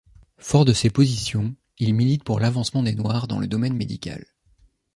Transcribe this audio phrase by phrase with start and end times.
[0.39, 4.25] Fort de ces positions, il milite pour l’avancement des Noirs dans le domaine médical.